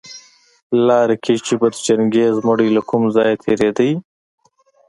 [0.87, 3.91] لاره کي چي به د چنګېز مړى له کوم ځايه تېرېدى